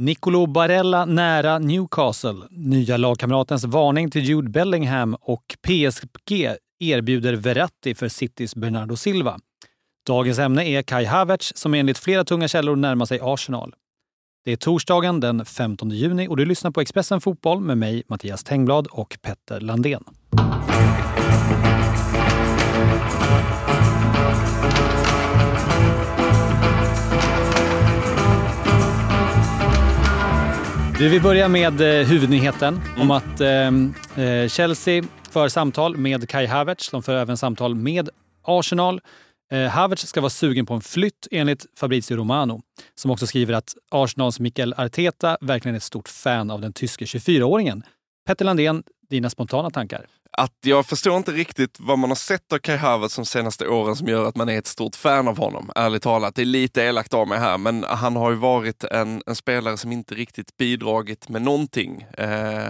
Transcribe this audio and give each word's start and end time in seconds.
Nicolo 0.00 0.46
Barella 0.46 1.04
nära 1.04 1.58
Newcastle. 1.58 2.34
Nya 2.50 2.96
lagkamratens 2.96 3.64
varning 3.64 4.10
till 4.10 4.24
Jude 4.24 4.50
Bellingham 4.50 5.14
och 5.20 5.56
PSG 5.62 6.56
erbjuder 6.80 7.34
Verratti 7.34 7.94
för 7.94 8.08
Citys 8.08 8.54
Bernardo 8.54 8.96
Silva. 8.96 9.38
Dagens 10.06 10.38
ämne 10.38 10.68
är 10.68 10.82
Kai 10.82 11.04
Havertz 11.04 11.52
som 11.56 11.74
enligt 11.74 11.98
flera 11.98 12.24
tunga 12.24 12.48
källor 12.48 12.76
närmar 12.76 13.06
sig 13.06 13.18
Arsenal. 13.22 13.74
Det 14.44 14.52
är 14.52 14.56
torsdagen 14.56 15.20
den 15.20 15.44
15 15.44 15.90
juni 15.90 16.28
och 16.28 16.36
du 16.36 16.44
lyssnar 16.44 16.70
på 16.70 16.80
Expressen 16.80 17.20
Fotboll 17.20 17.60
med 17.60 17.78
mig, 17.78 18.02
Mattias 18.08 18.44
Tengblad 18.44 18.86
och 18.86 19.18
Petter 19.22 19.60
Landén. 19.60 20.04
Du, 30.98 31.08
vi 31.08 31.20
börjar 31.20 31.48
med 31.48 31.80
eh, 31.80 32.06
huvudnyheten 32.06 32.74
mm. 32.74 33.00
om 33.00 33.10
att 33.10 33.40
eh, 33.40 34.24
eh, 34.24 34.48
Chelsea 34.48 35.04
för 35.30 35.48
samtal 35.48 35.96
med 35.96 36.28
Kai 36.28 36.46
Havertz. 36.46 36.90
De 36.90 37.02
för 37.02 37.16
även 37.16 37.36
samtal 37.36 37.74
med 37.74 38.08
Arsenal. 38.42 39.00
Eh, 39.52 39.62
Havertz 39.62 40.06
ska 40.06 40.20
vara 40.20 40.30
sugen 40.30 40.66
på 40.66 40.74
en 40.74 40.80
flytt 40.80 41.28
enligt 41.30 41.66
Fabrizio 41.76 42.16
Romano, 42.16 42.60
som 42.94 43.10
också 43.10 43.26
skriver 43.26 43.54
att 43.54 43.74
Arsenals 43.90 44.40
Mikel 44.40 44.74
Arteta 44.76 45.38
verkligen 45.40 45.74
är 45.74 45.76
ett 45.76 45.82
stort 45.82 46.08
fan 46.08 46.50
av 46.50 46.60
den 46.60 46.72
tyske 46.72 47.04
24-åringen. 47.04 47.82
Petter 48.26 48.44
Landén, 48.44 48.82
dina 49.08 49.30
spontana 49.30 49.70
tankar? 49.70 50.06
Att 50.32 50.56
jag 50.60 50.86
förstår 50.86 51.16
inte 51.16 51.32
riktigt 51.32 51.76
vad 51.80 51.98
man 51.98 52.10
har 52.10 52.14
sett 52.14 52.52
av 52.52 52.58
Kai 52.58 52.76
Havertz 52.76 53.16
de 53.16 53.24
senaste 53.24 53.68
åren 53.68 53.96
som 53.96 54.08
gör 54.08 54.24
att 54.24 54.36
man 54.36 54.48
är 54.48 54.58
ett 54.58 54.66
stort 54.66 54.96
fan 54.96 55.28
av 55.28 55.38
honom. 55.38 55.70
Ärligt 55.74 56.02
talat, 56.02 56.34
det 56.34 56.42
är 56.42 56.46
lite 56.46 56.82
elakt 56.82 57.14
av 57.14 57.28
mig 57.28 57.38
här, 57.38 57.58
men 57.58 57.84
han 57.84 58.16
har 58.16 58.30
ju 58.30 58.36
varit 58.36 58.84
en, 58.84 59.22
en 59.26 59.34
spelare 59.34 59.76
som 59.76 59.92
inte 59.92 60.14
riktigt 60.14 60.56
bidragit 60.56 61.28
med 61.28 61.42
någonting. 61.42 62.02
Eh, 62.02 62.68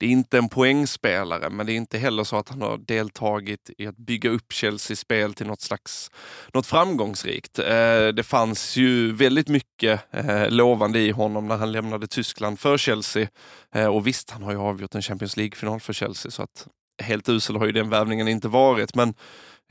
det 0.00 0.06
är 0.06 0.10
inte 0.10 0.38
en 0.38 0.48
poängspelare, 0.48 1.50
men 1.50 1.66
det 1.66 1.72
är 1.72 1.76
inte 1.76 1.98
heller 1.98 2.24
så 2.24 2.36
att 2.36 2.48
han 2.48 2.62
har 2.62 2.78
deltagit 2.78 3.70
i 3.78 3.86
att 3.86 3.96
bygga 3.96 4.30
upp 4.30 4.52
Chelseas 4.52 4.98
spel 4.98 5.34
till 5.34 5.46
något 5.46 5.60
slags 5.60 6.10
något 6.54 6.66
framgångsrikt. 6.66 7.58
Eh, 7.58 8.08
det 8.08 8.26
fanns 8.26 8.76
ju 8.76 9.12
väldigt 9.12 9.48
mycket 9.48 10.00
eh, 10.10 10.50
lovande 10.50 10.98
i 10.98 11.10
honom 11.10 11.48
när 11.48 11.56
han 11.56 11.72
lämnade 11.72 12.06
Tyskland 12.06 12.60
för 12.60 12.78
Chelsea. 12.78 13.28
Eh, 13.74 13.86
och 13.86 14.06
visst, 14.06 14.30
han 14.30 14.42
har 14.42 14.52
ju 14.52 14.58
avgjort 14.58 14.94
en 14.94 15.02
Champions 15.02 15.36
League-final 15.36 15.80
för 15.80 15.92
Chelsea, 15.92 16.30
så 16.30 16.42
att 16.42 16.66
helt 17.02 17.28
usel 17.28 17.56
har 17.56 17.66
ju 17.66 17.72
den 17.72 17.90
värvningen 17.90 18.28
inte 18.28 18.48
varit. 18.48 18.94
Men 18.94 19.14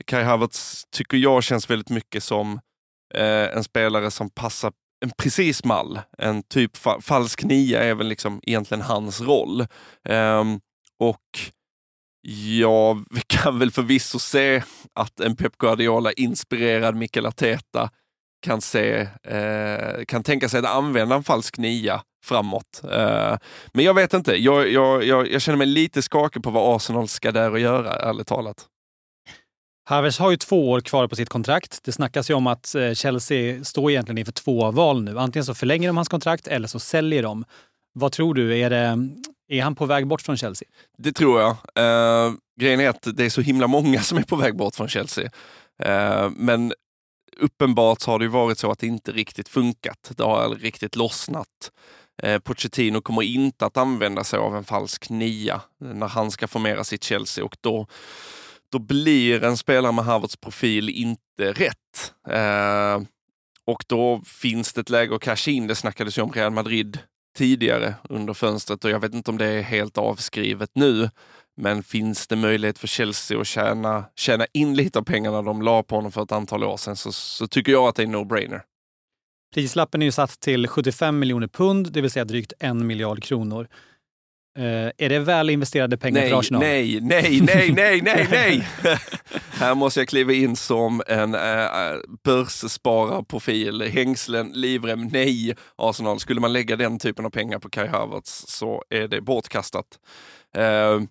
Kai 0.04 0.22
Havertz 0.22 0.84
tycker 0.90 1.16
jag 1.16 1.42
känns 1.42 1.70
väldigt 1.70 1.90
mycket 1.90 2.22
som 2.22 2.60
eh, 3.14 3.56
en 3.56 3.64
spelare 3.64 4.10
som 4.10 4.30
passar 4.30 4.72
en 5.00 5.10
precis 5.18 5.64
mall. 5.64 6.00
En 6.18 6.42
typ 6.42 6.76
fa 6.76 7.00
falsk 7.00 7.44
nia 7.44 7.82
är 7.82 7.94
väl 7.94 8.08
liksom 8.08 8.40
egentligen 8.42 8.82
hans 8.82 9.20
roll. 9.20 9.66
Um, 10.08 10.60
och 10.98 11.40
jag 12.22 13.04
kan 13.26 13.58
väl 13.58 13.70
förvisso 13.70 14.18
se 14.18 14.62
att 14.94 15.20
en 15.20 15.36
Pep 15.36 15.58
Guardiola-inspirerad 15.58 16.94
Mikael 16.94 17.26
Arteta 17.26 17.90
kan, 18.42 18.60
se, 18.60 19.08
eh, 19.22 20.04
kan 20.08 20.22
tänka 20.22 20.48
sig 20.48 20.58
att 20.58 20.66
använda 20.66 21.16
en 21.16 21.24
falsk 21.24 21.58
nia 21.58 22.02
framåt. 22.24 22.82
Eh, 22.92 23.36
men 23.72 23.84
jag 23.84 23.94
vet 23.94 24.14
inte, 24.14 24.36
jag, 24.36 24.68
jag, 24.68 25.04
jag, 25.04 25.28
jag, 25.28 25.42
känner 25.42 25.58
mig 25.58 25.66
lite 25.66 26.02
skakig 26.02 26.42
på 26.42 26.50
vad 26.50 26.76
Arsenal 26.76 27.08
ska 27.08 27.32
där 27.32 27.50
och 27.50 27.60
göra, 27.60 27.94
ärligt 27.94 28.26
talat. 28.26 28.66
Havertz 29.90 30.18
har 30.18 30.30
ju 30.30 30.36
två 30.36 30.70
år 30.70 30.80
kvar 30.80 31.08
på 31.08 31.16
sitt 31.16 31.28
kontrakt. 31.28 31.78
Det 31.84 31.92
snackas 31.92 32.30
ju 32.30 32.34
om 32.34 32.46
att 32.46 32.74
eh, 32.74 32.92
Chelsea 32.92 33.64
står 33.64 33.90
egentligen 33.90 34.18
inför 34.18 34.32
två 34.32 34.70
val 34.70 35.02
nu. 35.02 35.18
Antingen 35.18 35.44
så 35.44 35.54
förlänger 35.54 35.88
de 35.88 35.96
hans 35.96 36.08
kontrakt 36.08 36.46
eller 36.46 36.68
så 36.68 36.78
säljer 36.78 37.22
de. 37.22 37.44
Vad 37.92 38.12
tror 38.12 38.34
du? 38.34 38.58
Är, 38.58 38.70
det, 38.70 39.08
är 39.48 39.62
han 39.62 39.74
på 39.74 39.86
väg 39.86 40.06
bort 40.06 40.22
från 40.22 40.36
Chelsea? 40.36 40.68
Det 40.98 41.12
tror 41.12 41.40
jag. 41.40 41.50
Eh, 41.50 42.32
grejen 42.60 42.80
är 42.80 42.88
att 42.88 43.06
det 43.16 43.24
är 43.24 43.30
så 43.30 43.40
himla 43.40 43.66
många 43.66 44.00
som 44.00 44.18
är 44.18 44.22
på 44.22 44.36
väg 44.36 44.56
bort 44.56 44.74
från 44.74 44.88
Chelsea. 44.88 45.30
Eh, 45.82 46.30
men 46.30 46.72
uppenbart 47.36 48.00
så 48.00 48.10
har 48.10 48.18
det 48.18 48.28
varit 48.28 48.58
så 48.58 48.70
att 48.70 48.78
det 48.78 48.86
inte 48.86 49.12
riktigt 49.12 49.48
funkat. 49.48 50.12
Det 50.16 50.24
har 50.24 50.48
riktigt 50.48 50.96
lossnat. 50.96 51.70
Eh, 52.22 52.38
Pochettino 52.38 53.00
kommer 53.00 53.22
inte 53.22 53.66
att 53.66 53.76
använda 53.76 54.24
sig 54.24 54.38
av 54.38 54.56
en 54.56 54.64
falsk 54.64 55.10
nia 55.10 55.60
när 55.78 56.08
han 56.08 56.30
ska 56.30 56.48
formera 56.48 56.84
sitt 56.84 57.04
Chelsea 57.04 57.44
och 57.44 57.56
då 57.60 57.86
då 58.72 58.78
blir 58.78 59.44
en 59.44 59.56
spelare 59.56 59.92
med 59.92 60.04
Harvards 60.04 60.36
profil 60.36 60.88
inte 60.88 61.52
rätt. 61.52 62.14
Eh, 62.28 63.02
och 63.64 63.84
då 63.86 64.22
finns 64.26 64.72
det 64.72 64.80
ett 64.80 64.90
läge 64.90 65.14
att 65.14 65.22
casha 65.22 65.50
in. 65.50 65.66
Det 65.66 65.74
snackades 65.74 66.18
ju 66.18 66.22
om 66.22 66.32
Real 66.32 66.52
Madrid 66.52 66.98
tidigare 67.36 67.94
under 68.08 68.34
fönstret 68.34 68.84
och 68.84 68.90
jag 68.90 69.00
vet 69.00 69.14
inte 69.14 69.30
om 69.30 69.38
det 69.38 69.46
är 69.46 69.62
helt 69.62 69.98
avskrivet 69.98 70.70
nu. 70.74 71.10
Men 71.56 71.82
finns 71.82 72.26
det 72.26 72.36
möjlighet 72.36 72.78
för 72.78 72.86
Chelsea 72.86 73.40
att 73.40 73.46
tjäna, 73.46 74.04
tjäna 74.16 74.46
in 74.52 74.74
lite 74.74 74.98
av 74.98 75.02
pengarna 75.02 75.42
de 75.42 75.62
la 75.62 75.82
på 75.82 75.94
honom 75.94 76.12
för 76.12 76.22
ett 76.22 76.32
antal 76.32 76.64
år 76.64 76.76
sedan 76.76 76.96
så, 76.96 77.12
så 77.12 77.46
tycker 77.46 77.72
jag 77.72 77.88
att 77.88 77.94
det 77.94 78.02
är 78.02 78.06
no-brainer. 78.06 78.60
Prislappen 79.54 80.02
är 80.02 80.06
ju 80.06 80.12
satt 80.12 80.40
till 80.40 80.68
75 80.68 81.18
miljoner 81.18 81.48
pund, 81.48 81.92
det 81.92 82.00
vill 82.00 82.10
säga 82.10 82.24
drygt 82.24 82.52
en 82.58 82.86
miljard 82.86 83.22
kronor. 83.22 83.68
Uh, 84.58 84.90
är 84.98 85.08
det 85.08 85.18
väl 85.18 85.50
investerade 85.50 85.96
pengar 85.98 86.20
nej, 86.20 86.30
för 86.30 86.38
Arsenal? 86.38 86.62
Nej, 86.62 87.00
nej, 87.00 87.40
nej, 87.40 87.72
nej, 87.72 88.00
nej, 88.02 88.26
nej! 88.30 88.68
Här 89.50 89.74
måste 89.74 90.00
jag 90.00 90.08
kliva 90.08 90.32
in 90.32 90.56
som 90.56 91.02
en 91.06 91.34
uh, 91.34 92.00
börsspararprofil. 92.24 93.82
Hängslen, 93.82 94.52
livrem, 94.54 95.06
nej 95.06 95.56
Arsenal. 95.76 96.20
Skulle 96.20 96.40
man 96.40 96.52
lägga 96.52 96.76
den 96.76 96.98
typen 96.98 97.26
av 97.26 97.30
pengar 97.30 97.58
på 97.58 97.70
Kai 97.70 97.88
Havertz 97.88 98.44
så 98.48 98.84
är 98.90 99.08
det 99.08 99.20
bortkastat. 99.20 99.86
Uh, 100.58 101.02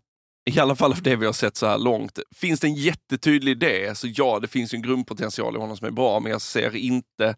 i 0.49 0.59
alla 0.59 0.75
fall 0.75 0.95
för 0.95 1.03
det 1.03 1.15
vi 1.15 1.25
har 1.25 1.33
sett 1.33 1.55
så 1.55 1.67
här 1.67 1.77
långt. 1.77 2.19
Finns 2.35 2.59
det 2.59 2.67
en 2.67 2.75
jättetydlig 2.75 3.51
idé, 3.51 3.95
så 3.95 4.07
ja, 4.15 4.39
det 4.39 4.47
finns 4.47 4.73
en 4.73 4.81
grundpotential 4.81 5.55
i 5.55 5.59
honom 5.59 5.77
som 5.77 5.87
är 5.87 5.91
bra, 5.91 6.19
men 6.19 6.31
jag 6.31 6.41
ser 6.41 6.75
inte 6.75 7.35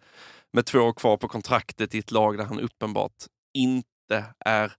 med 0.53 0.65
två 0.65 0.79
år 0.79 0.93
kvar 0.93 1.17
på 1.17 1.27
kontraktet 1.27 1.95
i 1.95 1.99
ett 1.99 2.11
lag 2.11 2.37
där 2.37 2.45
han 2.45 2.59
uppenbart 2.59 3.15
inte 3.53 4.25
är 4.45 4.71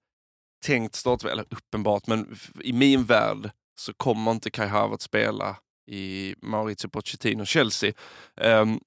tänkt 0.62 0.94
startspel, 0.94 1.32
eller 1.32 1.46
uppenbart, 1.50 2.06
men 2.06 2.38
i 2.64 2.72
min 2.72 3.04
värld 3.04 3.50
så 3.80 3.94
kommer 3.94 4.30
inte 4.30 4.50
Kai 4.50 4.68
Havertz 4.68 5.04
spela 5.04 5.56
i 5.90 6.34
Maurizio 6.42 6.88
Pochettino 6.88 7.44
Chelsea. 7.44 7.92
Um, 8.36 8.80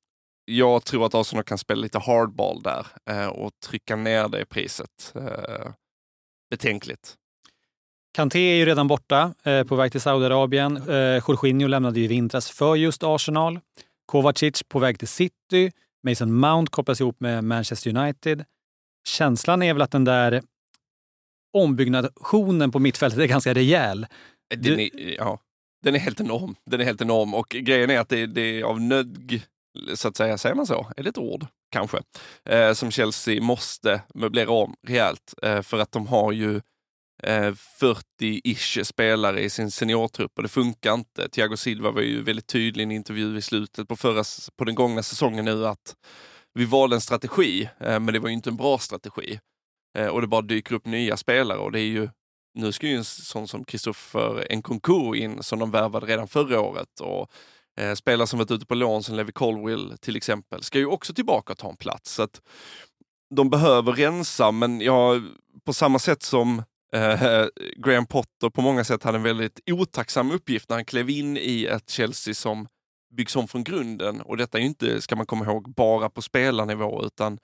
jag 0.46 0.86
tror 0.86 1.06
att 1.06 1.16
Arsenal 1.16 1.44
kan 1.44 1.58
spela 1.58 1.82
lite 1.82 2.00
hardball 2.00 2.62
där 2.62 2.88
uh, 3.12 3.28
och 3.28 3.52
trycka 3.66 3.96
ner 3.96 4.28
det 4.28 4.46
priset. 4.46 5.14
Uh, 5.16 5.72
betänkligt. 6.50 7.18
Kanté 8.16 8.40
är 8.40 8.56
ju 8.56 8.66
redan 8.66 8.88
borta, 8.88 9.34
eh, 9.44 9.64
på 9.64 9.76
väg 9.76 9.92
till 9.92 10.02
Saudiarabien. 10.02 10.78
Eh, 10.78 11.24
Jorginho 11.28 11.68
lämnade 11.68 12.00
ju 12.00 12.06
i 12.06 12.08
vintras 12.08 12.50
för 12.50 12.76
just 12.76 13.04
Arsenal. 13.04 13.60
Kovacic 14.06 14.64
på 14.64 14.80
väg 14.80 15.00
till 15.00 15.08
City. 15.08 15.72
Mason 16.04 16.34
Mount 16.34 16.70
kopplas 16.70 17.02
ihop 17.02 17.20
med 17.20 17.44
Manchester 17.44 17.98
United. 17.98 18.46
Känslan 19.08 19.64
är 19.64 19.74
väl 19.74 19.82
att 19.82 19.92
den 19.92 20.04
där 20.04 20.42
ombyggnationen 21.56 22.72
på 22.72 22.80
mittfältet 22.80 23.20
är 23.20 23.26
ganska 23.26 23.54
rejäl. 23.54 24.08
Den 24.56 24.80
är, 24.80 24.90
ja, 25.18 25.40
den 25.84 25.96
är 25.96 26.00
helt 26.00 26.20
enorm. 26.20 26.56
Den 26.66 26.82
är 26.82 26.86
helt 26.86 27.02
enorm 27.02 27.34
och 27.34 27.50
grejen 27.50 27.90
är 27.90 28.00
att 28.00 28.10
det, 28.10 28.26
det 28.26 28.60
är 28.60 28.64
av 28.64 28.82
nödg, 28.82 29.44
så 29.94 30.08
att 30.08 30.18
säga, 30.18 30.38
säger 30.38 30.56
man 30.56 30.68
så? 30.68 30.92
Är 30.98 31.04
det 31.04 31.10
ett 31.10 31.18
ord? 31.18 31.46
Kanske. 31.72 32.02
Eh, 32.50 32.74
som 32.74 32.92
Chelsea 32.92 33.42
måste 33.42 34.02
möblera 34.14 34.52
om 34.52 34.76
rejält 34.88 35.34
eh, 35.44 35.62
för 35.62 35.80
att 35.80 35.92
de 35.92 36.08
har 36.08 36.32
ju 36.32 36.56
eh, 37.24 37.54
40-ish 37.82 38.84
spelare 38.84 39.44
i 39.44 39.50
sin 39.50 39.72
seniortrupp 39.72 40.32
och 40.38 40.44
det 40.44 40.50
funkar 40.50 40.94
inte. 40.94 41.30
Thiago 41.30 41.58
Silva 41.58 41.92
var 41.92 42.02
ju 42.02 42.24
väldigt 42.24 42.48
tydlig 42.48 42.84
i 42.84 42.86
en 42.86 42.92
intervju 42.92 43.38
i 43.38 43.42
slutet 43.42 43.88
på, 43.88 43.96
förra, 43.96 44.24
på 44.58 44.66
den 44.66 44.76
gångna 44.76 45.04
säsongen 45.04 45.46
nu 45.46 45.68
att 45.68 45.96
vi 46.54 46.66
valde 46.66 46.96
en 46.96 47.02
strategi, 47.02 47.70
eh, 47.80 48.00
men 48.00 48.06
det 48.06 48.20
var 48.20 48.30
ju 48.30 48.34
inte 48.34 48.50
en 48.50 48.58
bra 48.58 48.78
strategi. 48.78 49.40
Eh, 49.96 50.08
och 50.08 50.22
det 50.22 50.28
bara 50.28 50.42
dyker 50.42 50.76
upp 50.76 50.86
nya 50.86 51.18
spelare. 51.18 51.58
Och 51.58 51.72
det 51.72 51.80
är 51.80 51.88
ju 51.88 52.10
nu 52.54 52.72
ska 52.72 52.88
ju 52.88 52.96
en 52.96 53.06
sån 53.06 53.48
som 53.48 53.64
Kristoffer 53.64 54.56
Nkunku 54.56 55.16
in 55.16 55.44
som 55.44 55.60
de 55.60 55.72
värvade 55.72 56.06
redan 56.06 56.28
förra 56.28 56.62
året. 56.62 57.00
Och 57.02 57.32
eh, 57.82 57.94
spelare 57.94 58.28
som 58.28 58.40
varit 58.40 58.52
ute 58.52 58.66
på 58.66 58.76
lån 58.76 59.04
som 59.04 59.16
Levi 59.16 59.32
Colwill 59.32 59.94
till 60.02 60.16
exempel 60.16 60.64
ska 60.64 60.78
ju 60.80 60.86
också 60.86 61.14
tillbaka 61.14 61.54
och 61.54 61.58
ta 61.58 61.70
en 61.70 61.78
plats. 61.78 62.12
Så 62.12 62.24
att 62.24 62.42
de 63.36 63.50
behöver 63.50 63.92
rensa 63.92 64.52
men 64.52 64.82
jag, 64.82 65.24
på 65.66 65.74
samma 65.74 66.00
sätt 66.00 66.24
som 66.24 66.64
eh, 66.94 67.46
Graham 67.78 68.06
Potter 68.06 68.50
på 68.50 68.62
många 68.62 68.84
sätt 68.84 69.04
hade 69.04 69.18
en 69.18 69.24
väldigt 69.24 69.60
otacksam 69.72 70.32
uppgift 70.32 70.70
när 70.70 70.78
han 70.78 70.86
klev 70.86 71.10
in 71.10 71.38
i 71.38 71.66
ett 71.66 71.90
Chelsea 71.90 72.34
som 72.34 72.68
byggs 73.18 73.36
om 73.36 73.48
från 73.48 73.64
grunden. 73.64 74.22
Och 74.22 74.38
detta 74.38 74.58
är 74.58 74.62
ju 74.62 74.68
inte, 74.68 75.02
ska 75.02 75.16
man 75.16 75.26
komma 75.26 75.46
ihåg, 75.46 75.74
bara 75.74 76.10
på 76.10 76.22
spelarnivå 76.22 77.06
utan 77.06 77.40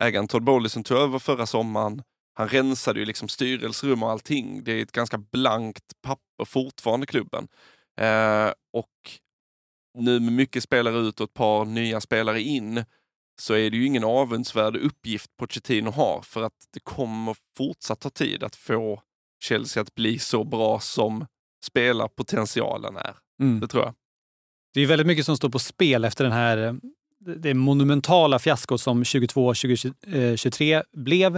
ägaren 0.00 0.28
Todd 0.28 0.44
Bowley 0.44 0.70
tog 0.70 0.98
över 0.98 1.18
förra 1.18 1.46
sommaren. 1.46 2.02
Han 2.34 2.48
rensade 2.48 3.00
ju 3.00 3.06
liksom 3.06 3.28
styrelserum 3.28 4.02
och 4.02 4.10
allting. 4.10 4.64
Det 4.64 4.72
är 4.72 4.82
ett 4.82 4.92
ganska 4.92 5.18
blankt 5.18 5.92
papper 6.02 6.44
fortfarande, 6.44 7.06
klubben. 7.06 7.48
Eh, 8.00 8.52
och 8.72 8.90
nu 9.98 10.20
med 10.20 10.32
mycket 10.32 10.62
spelare 10.62 10.98
ut 10.98 11.20
och 11.20 11.24
ett 11.24 11.34
par 11.34 11.64
nya 11.64 12.00
spelare 12.00 12.40
in 12.40 12.84
så 13.40 13.54
är 13.54 13.70
det 13.70 13.76
ju 13.76 13.86
ingen 13.86 14.04
avundsvärd 14.04 14.76
uppgift 14.76 15.36
Pochettino 15.36 15.90
har 15.90 16.22
för 16.22 16.42
att 16.42 16.68
det 16.72 16.80
kommer 16.80 17.36
fortsatt 17.56 18.00
ta 18.00 18.10
tid 18.10 18.42
att 18.42 18.56
få 18.56 19.02
Chelsea 19.44 19.80
att 19.80 19.94
bli 19.94 20.18
så 20.18 20.44
bra 20.44 20.80
som 20.80 21.26
spelarpotentialen 21.64 22.96
är. 22.96 23.16
Mm. 23.42 23.60
Det 23.60 23.68
tror 23.68 23.84
jag. 23.84 23.94
Det 24.74 24.80
är 24.80 24.86
väldigt 24.86 25.06
mycket 25.06 25.26
som 25.26 25.36
står 25.36 25.48
på 25.48 25.58
spel 25.58 26.04
efter 26.04 26.24
den 26.24 26.32
här 26.32 26.80
det 27.20 27.54
monumentala 27.54 28.38
fiaskot 28.38 28.80
som 28.80 29.02
22-2023 29.02 30.76
eh, 30.76 30.82
blev. 30.92 31.36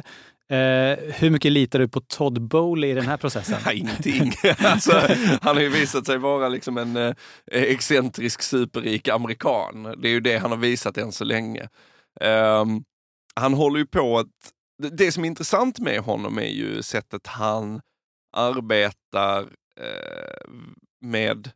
Eh, 0.52 0.98
hur 1.14 1.30
mycket 1.30 1.52
litar 1.52 1.78
du 1.78 1.88
på 1.88 2.00
Todd 2.00 2.42
Bowley 2.42 2.90
i 2.90 2.94
den 2.94 3.06
här 3.06 3.16
processen? 3.16 3.58
Nej, 3.66 3.78
ingenting. 3.78 4.32
alltså, 4.58 4.92
han 5.40 5.56
har 5.56 5.62
ju 5.62 5.68
visat 5.68 6.06
sig 6.06 6.18
vara 6.18 6.48
liksom 6.48 6.78
en 6.78 6.96
eh, 6.96 7.14
excentrisk 7.46 8.42
superrik 8.42 9.08
amerikan. 9.08 9.82
Det 9.82 10.08
är 10.08 10.12
ju 10.12 10.20
det 10.20 10.38
han 10.38 10.50
har 10.50 10.58
visat 10.58 10.98
än 10.98 11.12
så 11.12 11.24
länge. 11.24 11.68
Eh, 12.20 12.64
han 13.34 13.54
håller 13.54 13.78
ju 13.78 13.86
på 13.86 14.18
att... 14.18 14.28
Det 14.90 15.12
som 15.12 15.24
är 15.24 15.28
intressant 15.28 15.78
med 15.78 16.00
honom 16.00 16.38
är 16.38 16.52
ju 16.52 16.82
sättet 16.82 17.26
han 17.26 17.80
arbetar 18.36 19.40
eh, 19.80 20.50
med 21.00 21.50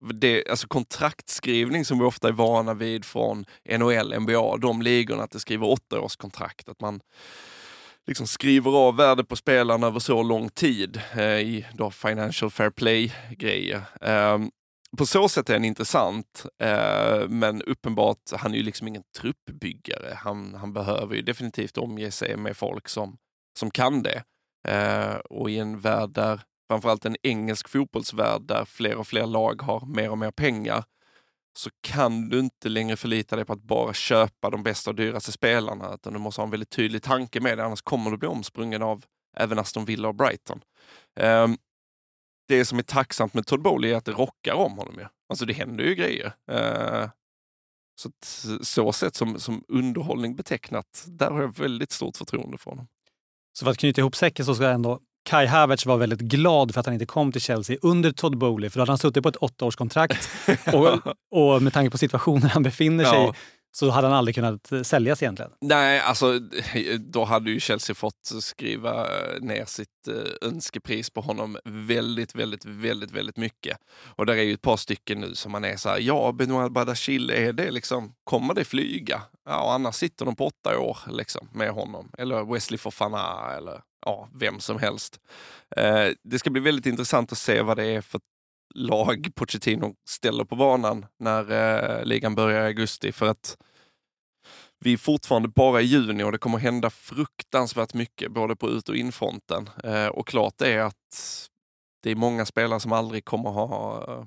det, 0.00 0.48
alltså 0.50 0.68
kontraktskrivning 0.68 1.84
som 1.84 1.98
vi 1.98 2.04
ofta 2.04 2.28
är 2.28 2.32
vana 2.32 2.74
vid 2.74 3.04
från 3.04 3.44
NHL, 3.78 4.20
NBA, 4.20 4.56
de 4.56 4.82
ligorna, 4.82 5.22
att 5.22 5.30
det 5.30 5.40
skriver 5.40 5.66
åttaårskontrakt. 5.66 6.68
Att 6.68 6.80
man 6.80 7.00
liksom 8.06 8.26
skriver 8.26 8.70
av 8.70 8.96
värde 8.96 9.24
på 9.24 9.36
spelarna 9.36 9.86
över 9.86 9.98
så 9.98 10.22
lång 10.22 10.48
tid 10.48 11.00
eh, 11.12 11.24
i 11.24 11.66
då 11.74 11.90
financial 11.90 12.50
fair 12.50 12.70
play-grejer. 12.70 13.82
Eh, 14.00 14.38
på 14.98 15.06
så 15.06 15.28
sätt 15.28 15.50
är 15.50 15.54
han 15.54 15.64
intressant, 15.64 16.46
eh, 16.62 17.28
men 17.28 17.62
uppenbart, 17.62 18.18
han 18.32 18.52
är 18.52 18.56
ju 18.56 18.62
liksom 18.62 18.88
ingen 18.88 19.02
truppbyggare. 19.18 20.14
Han, 20.16 20.54
han 20.54 20.72
behöver 20.72 21.14
ju 21.14 21.22
definitivt 21.22 21.78
omge 21.78 22.10
sig 22.10 22.36
med 22.36 22.56
folk 22.56 22.88
som, 22.88 23.16
som 23.58 23.70
kan 23.70 24.02
det. 24.02 24.22
Eh, 24.68 25.14
och 25.14 25.50
i 25.50 25.58
en 25.58 25.80
värld 25.80 26.10
där 26.10 26.40
framförallt 26.70 27.04
en 27.04 27.16
engelsk 27.22 27.68
fotbollsvärld 27.68 28.42
där 28.42 28.64
fler 28.64 28.96
och 28.96 29.06
fler 29.06 29.26
lag 29.26 29.62
har 29.62 29.86
mer 29.86 30.10
och 30.10 30.18
mer 30.18 30.30
pengar, 30.30 30.84
så 31.58 31.70
kan 31.80 32.28
du 32.28 32.38
inte 32.38 32.68
längre 32.68 32.96
förlita 32.96 33.36
dig 33.36 33.44
på 33.44 33.52
att 33.52 33.62
bara 33.62 33.92
köpa 33.94 34.50
de 34.50 34.62
bästa 34.62 34.90
och 34.90 34.96
dyraste 34.96 35.32
spelarna, 35.32 35.94
utan 35.94 36.12
du 36.12 36.18
måste 36.18 36.40
ha 36.40 36.44
en 36.44 36.50
väldigt 36.50 36.70
tydlig 36.70 37.02
tanke 37.02 37.40
med 37.40 37.58
det, 37.58 37.64
annars 37.64 37.82
kommer 37.82 38.10
du 38.10 38.16
bli 38.16 38.28
omsprungen 38.28 38.82
av 38.82 39.04
även 39.36 39.58
Aston 39.58 39.84
Villa 39.84 40.08
och 40.08 40.14
Brighton. 40.14 40.60
Um, 41.20 41.58
det 42.48 42.64
som 42.64 42.78
är 42.78 42.82
tacksamt 42.82 43.34
med 43.34 43.46
Todd 43.46 43.62
Bowley 43.62 43.90
är 43.90 43.96
att 43.96 44.04
det 44.04 44.12
rockar 44.12 44.54
om 44.54 44.78
honom. 44.78 44.94
Ju. 44.98 45.06
Alltså 45.28 45.44
det 45.44 45.52
händer 45.52 45.84
ju 45.84 45.94
grejer. 45.94 46.32
Uh, 46.52 47.08
så 48.00 48.10
så 48.62 48.92
sett 48.92 49.14
som, 49.14 49.40
som 49.40 49.64
underhållning 49.68 50.36
betecknat, 50.36 51.04
där 51.06 51.30
har 51.30 51.40
jag 51.40 51.58
väldigt 51.58 51.92
stort 51.92 52.16
förtroende 52.16 52.58
för 52.58 52.70
honom. 52.70 52.88
Så 53.52 53.64
för 53.64 53.70
att 53.70 53.78
knyta 53.78 54.00
ihop 54.00 54.16
säcken 54.16 54.46
så 54.46 54.54
ska 54.54 54.64
jag 54.64 54.74
ändå 54.74 55.00
Kai 55.22 55.46
Havertz 55.46 55.86
var 55.86 55.96
väldigt 55.96 56.20
glad 56.20 56.74
för 56.74 56.80
att 56.80 56.86
han 56.86 56.92
inte 56.92 57.06
kom 57.06 57.32
till 57.32 57.40
Chelsea 57.40 57.76
under 57.82 58.12
Todd 58.12 58.38
Bowley, 58.38 58.70
för 58.70 58.78
då 58.78 58.82
hade 58.82 58.90
han 58.90 58.98
suttit 58.98 59.22
på 59.22 59.28
ett 59.28 59.36
åttaårskontrakt. 59.36 60.28
och, 60.72 61.16
och 61.30 61.62
med 61.62 61.72
tanke 61.72 61.90
på 61.90 61.98
situationen 61.98 62.42
han 62.50 62.62
befinner 62.62 63.04
sig 63.04 63.18
ja 63.18 63.34
så 63.72 63.90
hade 63.90 64.06
han 64.06 64.16
aldrig 64.16 64.34
kunnat 64.34 64.72
eh, 64.72 64.82
säljas 64.82 65.22
egentligen. 65.22 65.50
Nej, 65.60 66.00
alltså 66.00 66.38
då 66.98 67.24
hade 67.24 67.50
ju 67.50 67.60
Chelsea 67.60 67.94
fått 67.94 68.32
skriva 68.40 69.04
eh, 69.04 69.40
ner 69.40 69.64
sitt 69.64 70.08
eh, 70.08 70.48
önskepris 70.48 71.10
på 71.10 71.20
honom 71.20 71.58
väldigt, 71.64 72.34
väldigt, 72.34 72.64
väldigt, 72.64 73.10
väldigt 73.10 73.36
mycket. 73.36 73.78
Och 74.16 74.26
där 74.26 74.36
är 74.36 74.42
ju 74.42 74.54
ett 74.54 74.62
par 74.62 74.76
stycken 74.76 75.20
nu 75.20 75.34
som 75.34 75.52
man 75.52 75.64
är 75.64 75.76
så 75.76 75.88
här, 75.88 75.98
ja, 75.98 76.32
Benoit 76.32 76.72
Badachil, 76.72 77.30
är 77.30 77.52
det 77.52 77.70
liksom, 77.70 78.14
kommer 78.24 78.54
det 78.54 78.64
flyga? 78.64 79.22
Ja, 79.44 79.62
och 79.62 79.72
annars 79.72 79.94
sitter 79.94 80.24
de 80.24 80.36
på 80.36 80.46
åtta 80.46 80.78
år 80.78 80.98
liksom 81.08 81.48
med 81.52 81.70
honom. 81.70 82.10
Eller 82.18 82.52
Wesley 82.52 82.78
Fofana 82.78 83.54
eller 83.56 83.80
ja, 84.06 84.28
vem 84.34 84.60
som 84.60 84.78
helst. 84.78 85.20
Eh, 85.76 86.08
det 86.22 86.38
ska 86.38 86.50
bli 86.50 86.60
väldigt 86.60 86.86
intressant 86.86 87.32
att 87.32 87.38
se 87.38 87.62
vad 87.62 87.76
det 87.76 87.84
är 87.84 88.00
för 88.00 88.20
lag 88.74 89.28
Pochettino 89.34 89.94
ställer 90.08 90.44
på 90.44 90.56
banan 90.56 91.06
när 91.18 91.50
eh, 91.50 92.04
ligan 92.04 92.34
börjar 92.34 92.62
i 92.62 92.66
augusti. 92.66 93.12
För 93.12 93.26
att 93.26 93.56
vi 94.78 94.92
är 94.92 94.96
fortfarande 94.96 95.48
bara 95.48 95.80
i 95.80 95.84
juni 95.84 96.24
och 96.24 96.32
det 96.32 96.38
kommer 96.38 96.58
hända 96.58 96.90
fruktansvärt 96.90 97.94
mycket 97.94 98.32
både 98.32 98.56
på 98.56 98.68
ut 98.70 98.88
och 98.88 98.96
infronten. 98.96 99.70
Eh, 99.84 100.06
och 100.06 100.28
klart 100.28 100.60
är 100.60 100.80
att 100.80 101.48
det 102.02 102.10
är 102.10 102.16
många 102.16 102.46
spelare 102.46 102.80
som 102.80 102.92
aldrig 102.92 103.24
kommer 103.24 103.50
ha 103.50 104.04
eh, 104.08 104.24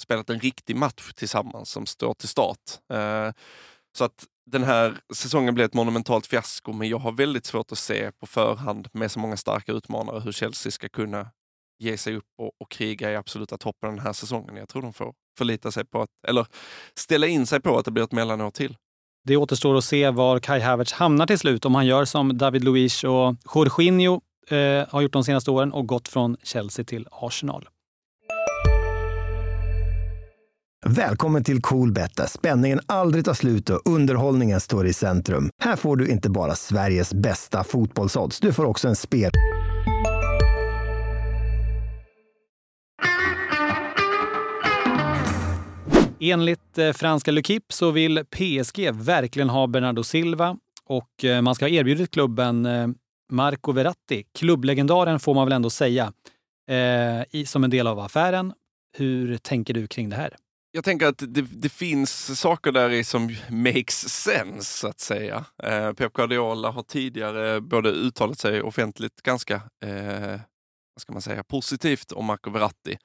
spelat 0.00 0.30
en 0.30 0.40
riktig 0.40 0.76
match 0.76 1.12
tillsammans 1.12 1.70
som 1.70 1.86
står 1.86 2.14
till 2.14 2.28
start. 2.28 2.58
Eh, 2.92 3.32
så 3.98 4.04
att 4.04 4.26
den 4.50 4.64
här 4.64 5.00
säsongen 5.14 5.54
blev 5.54 5.64
ett 5.64 5.74
monumentalt 5.74 6.26
fiasko, 6.26 6.72
men 6.72 6.88
jag 6.88 6.98
har 6.98 7.12
väldigt 7.12 7.46
svårt 7.46 7.72
att 7.72 7.78
se 7.78 8.12
på 8.12 8.26
förhand 8.26 8.88
med 8.92 9.10
så 9.10 9.18
många 9.18 9.36
starka 9.36 9.72
utmanare 9.72 10.20
hur 10.20 10.32
Chelsea 10.32 10.72
ska 10.72 10.88
kunna 10.88 11.30
ge 11.80 11.96
sig 11.96 12.16
upp 12.16 12.24
och, 12.38 12.50
och 12.60 12.70
kriga 12.70 13.12
i 13.12 13.16
absoluta 13.16 13.58
toppen 13.58 13.90
den 13.90 13.98
här 13.98 14.12
säsongen. 14.12 14.56
Jag 14.56 14.68
tror 14.68 14.82
de 14.82 14.92
får 14.92 15.12
förlita 15.38 15.72
sig 15.72 15.84
på 15.84 16.02
att, 16.02 16.08
eller 16.28 16.46
ställa 16.94 17.26
in 17.26 17.46
sig 17.46 17.60
på 17.60 17.78
att 17.78 17.84
det 17.84 17.90
blir 17.90 18.04
ett 18.04 18.12
mellanår 18.12 18.50
till. 18.50 18.76
Det 19.24 19.36
återstår 19.36 19.78
att 19.78 19.84
se 19.84 20.10
var 20.10 20.38
Kai 20.38 20.60
Havertz 20.60 20.92
hamnar 20.92 21.26
till 21.26 21.38
slut, 21.38 21.64
om 21.64 21.74
han 21.74 21.86
gör 21.86 22.04
som 22.04 22.38
David 22.38 22.64
Luiz 22.64 23.04
och 23.04 23.36
Jorginho 23.54 24.20
eh, 24.50 24.88
har 24.88 25.00
gjort 25.00 25.12
de 25.12 25.24
senaste 25.24 25.50
åren 25.50 25.72
och 25.72 25.86
gått 25.86 26.08
från 26.08 26.36
Chelsea 26.42 26.84
till 26.84 27.08
Arsenal. 27.10 27.68
Välkommen 30.86 31.44
till 31.44 31.62
Coolbet 31.62 32.16
där 32.16 32.26
spänningen 32.26 32.80
aldrig 32.86 33.24
tar 33.24 33.34
slut 33.34 33.70
och 33.70 33.80
underhållningen 33.84 34.60
står 34.60 34.86
i 34.86 34.92
centrum. 34.92 35.50
Här 35.62 35.76
får 35.76 35.96
du 35.96 36.08
inte 36.08 36.30
bara 36.30 36.54
Sveriges 36.54 37.14
bästa 37.14 37.64
fotbollsodds, 37.64 38.40
du 38.40 38.52
får 38.52 38.64
också 38.64 38.88
en 38.88 38.96
spel... 38.96 39.30
Enligt 46.20 46.78
eh, 46.78 46.92
franska 46.92 47.30
L'Equipe 47.30 47.72
så 47.72 47.90
vill 47.90 48.24
PSG 48.24 48.90
verkligen 48.92 49.48
ha 49.48 49.66
Bernardo 49.66 50.04
Silva 50.04 50.56
och 50.84 51.24
eh, 51.24 51.42
man 51.42 51.54
ska 51.54 51.64
ha 51.64 51.70
erbjudit 51.70 52.10
klubben 52.10 52.66
eh, 52.66 52.88
Marco 53.32 53.72
Verratti, 53.72 54.24
klubblegendaren 54.38 55.20
får 55.20 55.34
man 55.34 55.46
väl 55.46 55.52
ändå 55.52 55.70
säga, 55.70 56.12
eh, 56.70 57.44
som 57.44 57.64
en 57.64 57.70
del 57.70 57.86
av 57.86 57.98
affären. 57.98 58.52
Hur 58.96 59.36
tänker 59.36 59.74
du 59.74 59.86
kring 59.86 60.08
det 60.08 60.16
här? 60.16 60.36
jag 60.72 60.84
tänker 60.84 61.06
att 61.06 61.18
det, 61.18 61.42
det, 61.42 61.68
finns 61.68 62.40
saker 62.40 62.72
där 62.72 62.90
i 62.90 63.04
som 63.04 63.36
makes 63.48 64.08
sense, 64.08 64.78
så 64.78 64.88
att 64.88 65.00
säga. 65.00 65.44
Eh, 65.62 65.92
Pep 65.92 66.12
Guardiola 66.12 66.70
har 66.70 66.82
tidigare 66.82 67.60
både 67.60 67.90
uttalat 67.90 68.38
sig 68.38 68.62
offentligt 68.62 69.22
ganska 69.22 69.54
eh, 69.84 70.40
vad 70.94 71.02
ska 71.02 71.12
man 71.12 71.22
säga, 71.22 71.42
positivt 71.42 72.12
om 72.12 72.26
Marco 72.26 72.50
Verratti. 72.50 72.98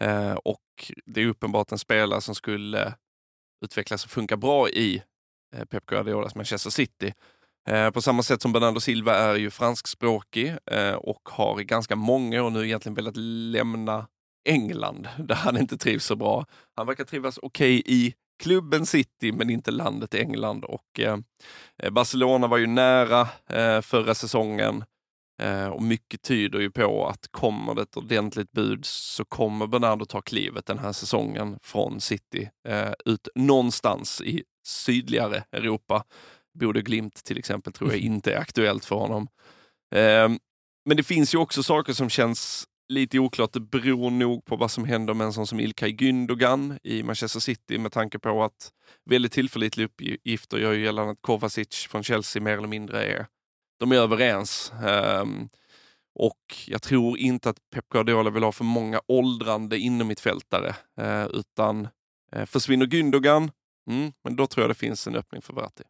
Eh, 0.00 0.32
och 0.32 0.92
det 1.06 1.20
är 1.20 1.26
uppenbart 1.26 1.72
en 1.72 1.78
spelare 1.78 2.20
som 2.20 2.34
skulle 2.34 2.94
utvecklas 3.64 4.04
och 4.04 4.10
funka 4.10 4.36
bra 4.36 4.68
i 4.68 5.02
eh, 5.56 5.64
Pep 5.64 5.86
Guardiolas 5.86 6.34
Manchester 6.34 6.70
City. 6.70 7.14
Eh, 7.68 7.90
på 7.90 8.02
samma 8.02 8.22
sätt 8.22 8.42
som 8.42 8.52
Bernardo 8.52 8.80
Silva 8.80 9.14
är 9.14 9.34
ju 9.34 9.50
franskspråkig 9.50 10.56
eh, 10.70 10.94
och 10.94 11.28
har 11.28 11.60
i 11.60 11.64
ganska 11.64 11.96
många 11.96 12.42
år 12.42 12.50
nu 12.50 12.64
egentligen 12.64 12.94
velat 12.94 13.16
lämna 13.16 14.06
England 14.48 15.08
där 15.18 15.34
han 15.34 15.56
inte 15.56 15.78
trivs 15.78 16.04
så 16.04 16.16
bra. 16.16 16.46
Han 16.76 16.86
verkar 16.86 17.04
trivas 17.04 17.38
okej 17.42 17.80
okay 17.80 17.94
i 17.94 18.14
klubben 18.42 18.86
City 18.86 19.32
men 19.32 19.50
inte 19.50 19.70
landet 19.70 20.14
England. 20.14 20.64
Och, 20.64 21.00
eh, 21.00 21.18
eh 21.82 21.90
Barcelona 21.90 22.46
var 22.46 22.58
ju 22.58 22.66
nära 22.66 23.20
eh, 23.50 23.80
förra 23.80 24.14
säsongen 24.14 24.76
eh, 24.78 24.84
och 25.72 25.82
mycket 25.82 26.22
tyder 26.22 26.60
ju 26.60 26.70
på 26.70 27.06
att 27.06 27.28
kommer 27.30 27.74
det 27.74 27.82
ett 27.82 27.96
ordentligt 27.96 28.52
bud 28.52 28.84
så 28.84 29.24
kommer 29.24 29.66
Bernardo 29.66 30.04
ta 30.04 30.22
klivet 30.22 30.66
den 30.66 30.78
här 30.78 30.92
säsongen 30.92 31.58
från 31.62 32.00
City 32.00 32.50
eh, 32.68 32.92
ut 33.04 33.28
någonstans 33.34 34.20
i 34.20 34.42
sydligare 34.66 35.42
Europa. 35.52 36.04
Bode 36.58 36.82
Glimt 36.82 37.24
till 37.24 37.38
exempel 37.38 37.72
tror 37.72 37.90
jag 37.90 38.00
inte 38.00 38.32
är 38.32 38.38
aktuellt 38.38 38.84
för 38.84 38.96
honom. 38.96 39.28
Eh, 39.94 40.28
men 40.88 40.96
det 40.96 41.02
finns 41.02 41.34
ju 41.34 41.38
också 41.38 41.62
saker 41.62 41.92
som 41.92 42.08
känns 42.08 42.66
lite 42.88 43.18
oklart. 43.18 43.52
Det 43.52 43.60
beror 43.60 44.10
nog 44.10 44.44
på 44.44 44.56
vad 44.56 44.70
som 44.70 44.84
händer 44.84 45.14
med 45.14 45.24
en 45.24 45.32
sån 45.32 45.46
som 45.46 45.60
Ilkay 45.60 45.92
Gündogan 45.92 46.78
i 46.82 47.02
Manchester 47.02 47.40
City 47.40 47.78
med 47.78 47.92
tanke 47.92 48.18
på 48.18 48.44
att 48.44 48.70
väldigt 49.10 49.32
tillförlitliga 49.32 49.86
uppgifter 49.86 50.58
gör 50.58 50.72
ju 50.72 50.84
gällande 50.84 51.12
att 51.12 51.22
Kovacic 51.22 51.86
från 51.90 52.02
Chelsea 52.02 52.42
mer 52.42 52.58
eller 52.58 52.68
mindre 52.68 53.04
är, 53.04 53.26
de 53.78 53.92
är 53.92 53.96
överens. 53.96 54.72
Um, 55.22 55.48
och 56.14 56.56
jag 56.66 56.82
tror 56.82 57.18
inte 57.18 57.50
att 57.50 57.56
Pep 57.74 57.88
Guardiola 57.88 58.30
vill 58.30 58.42
ha 58.42 58.52
för 58.52 58.64
många 58.64 59.00
åldrande 59.08 59.78
innermittfältare, 59.78 60.74
uh, 61.00 61.26
utan 61.26 61.88
uh, 62.36 62.44
försvinner 62.44 62.86
Gündogan, 62.86 63.50
mm, 63.90 64.12
men 64.24 64.36
då 64.36 64.46
tror 64.46 64.62
jag 64.62 64.70
det 64.70 64.74
finns 64.74 65.06
en 65.06 65.16
öppning 65.16 65.42
för 65.42 65.54
Verratti. 65.54 65.84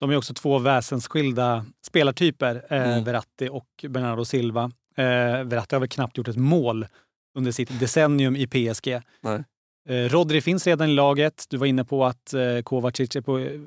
De 0.00 0.10
är 0.10 0.16
också 0.16 0.34
två 0.34 0.58
väsensskilda 0.58 1.66
spelartyper, 1.86 2.64
eh, 2.70 2.92
mm. 2.92 3.04
Verratti 3.04 3.48
och 3.48 3.84
Bernardo 3.88 4.24
Silva. 4.24 4.70
Eh, 4.96 5.04
Verratti 5.44 5.74
har 5.74 5.80
väl 5.80 5.88
knappt 5.88 6.16
gjort 6.16 6.28
ett 6.28 6.36
mål 6.36 6.86
under 7.34 7.52
sitt 7.52 7.80
decennium 7.80 8.36
i 8.36 8.46
PSG. 8.46 9.00
Nej. 9.20 9.44
Eh, 9.88 10.08
Rodri 10.08 10.40
finns 10.40 10.66
redan 10.66 10.88
i 10.88 10.92
laget. 10.92 11.44
Du 11.48 11.56
var 11.56 11.66
inne 11.66 11.84
på 11.84 12.04
att 12.04 12.34
eh, 12.34 12.62
Kovacic 12.64 13.16
är 13.16 13.20
på, 13.20 13.66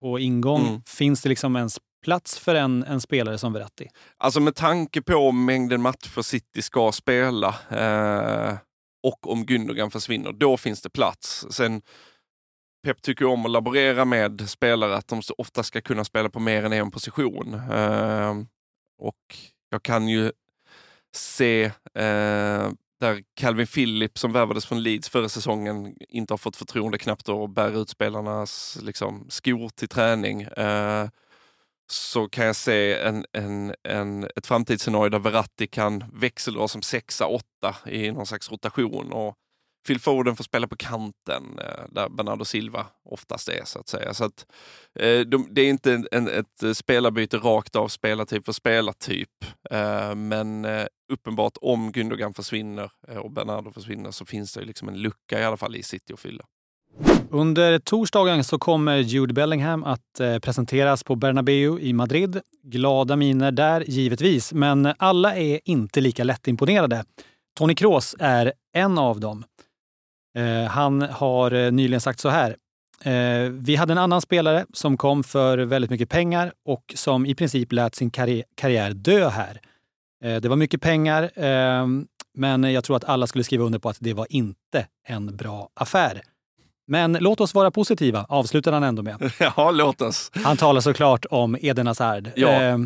på 0.00 0.18
ingång. 0.18 0.68
Mm. 0.68 0.82
Finns 0.86 1.22
det 1.22 1.28
liksom 1.28 1.56
ens 1.56 1.78
plats 2.02 2.38
för 2.38 2.54
en, 2.54 2.84
en 2.84 3.00
spelare 3.00 3.38
som 3.38 3.52
Verratti? 3.52 3.88
Alltså 4.16 4.40
med 4.40 4.54
tanke 4.54 5.02
på 5.02 5.32
mängden 5.32 5.82
matcher 5.82 6.22
City 6.22 6.62
ska 6.62 6.92
spela 6.92 7.48
eh, 7.70 8.56
och 9.02 9.30
om 9.30 9.44
Gündogan 9.44 9.90
försvinner, 9.90 10.32
då 10.32 10.56
finns 10.56 10.82
det 10.82 10.90
plats. 10.90 11.46
Sen 11.50 11.82
Pep 12.84 13.02
tycker 13.02 13.24
om 13.24 13.44
att 13.44 13.50
laborera 13.50 14.04
med 14.04 14.48
spelare, 14.48 14.96
att 14.96 15.08
de 15.08 15.22
så 15.22 15.34
ofta 15.38 15.62
ska 15.62 15.80
kunna 15.80 16.04
spela 16.04 16.28
på 16.28 16.40
mer 16.40 16.64
än 16.64 16.72
en 16.72 16.90
position. 16.90 17.54
Eh, 17.54 18.34
och 18.98 19.36
jag 19.70 19.82
kan 19.82 20.08
ju 20.08 20.32
se 21.14 21.64
eh, 21.94 22.70
där 23.00 23.22
Calvin 23.34 23.66
Phillips 23.66 24.20
som 24.20 24.32
värvades 24.32 24.66
från 24.66 24.82
Leeds 24.82 25.08
förra 25.08 25.28
säsongen 25.28 25.96
inte 26.08 26.32
har 26.32 26.38
fått 26.38 26.56
förtroende 26.56 26.98
knappt 26.98 27.28
att 27.28 27.50
bära 27.50 27.78
ut 27.78 27.88
spelarnas 27.88 28.78
liksom, 28.82 29.26
skor 29.28 29.68
till 29.68 29.88
träning. 29.88 30.42
Eh, 30.42 31.08
så 31.92 32.28
kan 32.28 32.46
jag 32.46 32.56
se 32.56 32.94
en, 32.94 33.24
en, 33.32 33.74
en, 33.82 34.28
ett 34.36 34.46
framtidsscenario 34.46 35.10
där 35.10 35.18
Verratti 35.18 35.66
kan 35.66 36.04
växeldra 36.12 36.68
som 36.68 36.82
sexa, 36.82 37.26
åtta 37.26 37.76
i 37.86 38.12
någon 38.12 38.26
slags 38.26 38.50
rotation. 38.50 39.12
Och 39.12 39.34
Phil 39.86 40.00
Foden 40.00 40.36
får 40.36 40.44
spela 40.44 40.68
på 40.68 40.76
kanten 40.76 41.58
eh, 41.58 41.84
där 41.88 42.08
Bernardo 42.08 42.44
Silva 42.44 42.86
oftast 43.04 43.48
är 43.48 43.64
så 43.64 43.78
att 43.78 43.88
säga. 43.88 44.14
Så 44.14 44.24
att, 44.24 44.46
eh, 44.98 45.20
de, 45.20 45.48
det 45.50 45.62
är 45.62 45.68
inte 45.68 45.92
en, 45.92 46.08
en, 46.12 46.28
ett 46.28 46.76
spelarbyte 46.76 47.36
rakt 47.36 47.76
av 47.76 47.88
spelartyp 47.88 48.44
för 48.44 48.52
spelartyp. 48.52 49.44
Eh, 49.70 50.14
men 50.14 50.66
uppenbart 51.12 51.56
om 51.60 51.92
Gündogan 51.92 52.34
försvinner 52.34 52.90
och 53.22 53.30
Bernardo 53.30 53.72
försvinner 53.72 54.10
så 54.10 54.24
finns 54.24 54.54
det 54.54 54.64
liksom 54.64 54.88
en 54.88 54.98
lucka 55.02 55.40
i 55.40 55.44
alla 55.44 55.56
fall 55.56 55.76
i 55.76 55.82
City 55.82 56.12
att 56.12 56.20
fylla. 56.20 56.44
Under 57.34 57.78
torsdagen 57.78 58.44
så 58.44 58.58
kommer 58.58 58.96
Jude 58.98 59.34
Bellingham 59.34 59.84
att 59.84 60.20
eh, 60.20 60.38
presenteras 60.38 61.04
på 61.04 61.16
Bernabéu 61.16 61.80
i 61.80 61.92
Madrid. 61.92 62.40
Glada 62.62 63.16
miner 63.16 63.52
där, 63.52 63.84
givetvis, 63.90 64.52
men 64.52 64.94
alla 64.98 65.36
är 65.36 65.60
inte 65.64 66.00
lika 66.00 66.24
lättimponerade. 66.24 67.04
Toni 67.58 67.74
Kroos 67.74 68.16
är 68.18 68.52
en 68.74 68.98
av 68.98 69.20
dem. 69.20 69.44
Eh, 70.38 70.70
han 70.70 71.02
har 71.02 71.52
eh, 71.52 71.72
nyligen 71.72 72.00
sagt 72.00 72.20
så 72.20 72.28
här. 72.28 72.56
Vi 73.50 73.76
hade 73.76 73.92
en 73.92 73.98
annan 73.98 74.20
spelare 74.20 74.66
som 74.72 74.96
kom 74.96 75.24
för 75.24 75.58
väldigt 75.58 75.90
mycket 75.90 76.08
pengar 76.08 76.52
och 76.64 76.94
som 76.96 77.26
i 77.26 77.34
princip 77.34 77.72
lät 77.72 77.94
sin 77.94 78.10
karri 78.10 78.42
karriär 78.54 78.90
dö 78.90 79.28
här. 79.28 79.60
Det 80.20 80.44
var 80.44 80.56
mycket 80.56 80.80
pengar, 80.80 81.30
men 82.34 82.72
jag 82.72 82.84
tror 82.84 82.96
att 82.96 83.04
alla 83.04 83.26
skulle 83.26 83.44
skriva 83.44 83.64
under 83.64 83.78
på 83.78 83.88
att 83.88 83.96
det 84.00 84.14
var 84.14 84.26
inte 84.30 84.86
en 85.06 85.36
bra 85.36 85.68
affär. 85.74 86.22
Men 86.86 87.12
låt 87.12 87.40
oss 87.40 87.54
vara 87.54 87.70
positiva, 87.70 88.26
avslutar 88.28 88.72
han 88.72 88.82
ändå 88.82 89.02
med. 89.02 89.32
ja, 89.56 89.70
låt 89.70 90.00
oss. 90.00 90.30
Han 90.34 90.56
talar 90.56 90.80
såklart 90.80 91.26
om 91.30 91.56
Eden 91.60 91.86
Hazard. 91.86 92.30
Ja. 92.36 92.62
Eh, 92.62 92.78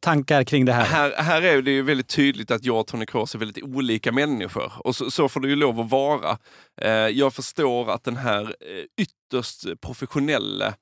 tankar 0.00 0.44
kring 0.44 0.64
det 0.64 0.72
här? 0.72 0.84
Här, 0.84 1.22
här 1.22 1.42
är 1.42 1.62
det 1.62 1.70
ju 1.70 1.82
väldigt 1.82 2.08
tydligt 2.08 2.50
att 2.50 2.64
jag 2.64 2.80
och 2.80 2.86
Tony 2.86 3.06
Kroos 3.06 3.34
är 3.34 3.38
väldigt 3.38 3.64
olika 3.64 4.12
människor. 4.12 4.72
Och 4.78 4.96
så, 4.96 5.10
så 5.10 5.28
får 5.28 5.40
det 5.40 5.48
ju 5.48 5.56
lov 5.56 5.80
att 5.80 5.90
vara. 5.90 6.38
Eh, 6.80 6.90
jag 6.90 7.34
förstår 7.34 7.90
att 7.90 8.04
den 8.04 8.16
här 8.16 8.42
eh, 8.42 9.02
ytterst 9.02 9.80
professionella 9.80 10.74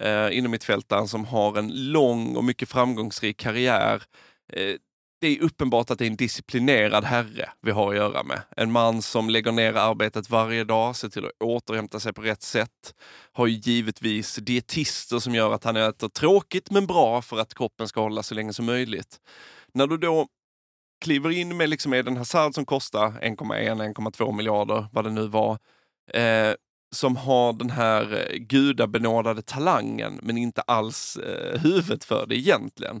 eh, 0.00 0.38
innermittfältaren 0.38 1.08
som 1.08 1.24
har 1.24 1.58
en 1.58 1.92
lång 1.92 2.36
och 2.36 2.44
mycket 2.44 2.68
framgångsrik 2.68 3.36
karriär 3.36 4.02
eh, 4.52 4.74
det 5.20 5.28
är 5.28 5.42
uppenbart 5.42 5.90
att 5.90 5.98
det 5.98 6.04
är 6.04 6.10
en 6.10 6.16
disciplinerad 6.16 7.04
herre 7.04 7.50
vi 7.62 7.70
har 7.70 7.90
att 7.90 7.96
göra 7.96 8.22
med. 8.22 8.42
En 8.56 8.72
man 8.72 9.02
som 9.02 9.30
lägger 9.30 9.52
ner 9.52 9.74
arbetet 9.74 10.30
varje 10.30 10.64
dag, 10.64 10.96
ser 10.96 11.08
till 11.08 11.24
att 11.24 11.32
återhämta 11.40 12.00
sig 12.00 12.12
på 12.12 12.22
rätt 12.22 12.42
sätt. 12.42 12.94
Har 13.32 13.46
ju 13.46 13.54
givetvis 13.54 14.36
dietister 14.36 15.18
som 15.18 15.34
gör 15.34 15.52
att 15.52 15.64
han 15.64 15.76
äter 15.76 16.08
tråkigt 16.08 16.70
men 16.70 16.86
bra 16.86 17.22
för 17.22 17.38
att 17.38 17.54
kroppen 17.54 17.88
ska 17.88 18.00
hålla 18.00 18.22
så 18.22 18.34
länge 18.34 18.52
som 18.52 18.66
möjligt. 18.66 19.16
När 19.74 19.86
du 19.86 19.96
då 19.96 20.26
kliver 21.00 21.30
in 21.30 21.56
med 21.56 21.68
liksom 21.68 21.94
Eden 21.94 22.16
Hazard 22.16 22.54
som 22.54 22.64
kostar 22.64 23.10
1,1-1,2 23.10 24.36
miljarder, 24.36 24.86
vad 24.92 25.04
det 25.04 25.10
nu 25.10 25.26
var, 25.26 25.58
eh, 26.14 26.54
som 26.94 27.16
har 27.16 27.52
den 27.52 27.70
här 27.70 28.32
gudabenådade 28.38 29.42
talangen 29.42 30.20
men 30.22 30.38
inte 30.38 30.60
alls 30.62 31.16
eh, 31.16 31.60
huvudet 31.60 32.04
för 32.04 32.26
det 32.26 32.36
egentligen. 32.36 33.00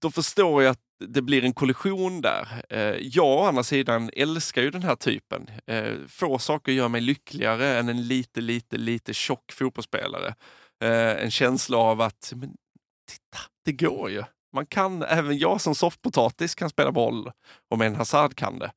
Då 0.00 0.10
förstår 0.10 0.62
jag 0.62 0.70
att 0.70 0.87
det 1.06 1.22
blir 1.22 1.44
en 1.44 1.52
kollision 1.52 2.20
där. 2.20 2.48
Eh, 2.70 2.80
jag 3.00 3.26
å 3.38 3.44
andra 3.44 3.62
sidan 3.62 4.10
älskar 4.16 4.62
ju 4.62 4.70
den 4.70 4.82
här 4.82 4.96
typen. 4.96 5.46
Eh, 5.66 5.92
få 6.08 6.38
saker 6.38 6.72
gör 6.72 6.88
mig 6.88 7.00
lyckligare 7.00 7.78
än 7.78 7.88
en 7.88 8.06
lite, 8.08 8.40
lite, 8.40 8.76
lite 8.76 9.14
tjock 9.14 9.52
fotbollsspelare. 9.52 10.34
Eh, 10.84 11.24
en 11.24 11.30
känsla 11.30 11.76
av 11.78 12.00
att, 12.00 12.32
men 12.36 12.50
titta, 13.10 13.38
det 13.64 13.72
går 13.72 14.10
ju. 14.10 14.22
Man 14.54 14.66
kan, 14.66 15.02
även 15.02 15.38
jag 15.38 15.60
som 15.60 15.74
soffpotatis 15.74 16.54
kan 16.54 16.70
spela 16.70 16.92
boll, 16.92 17.30
om 17.70 17.80
en 17.80 17.94
Hazard 17.96 18.34
kan 18.34 18.58
det. 18.58 18.70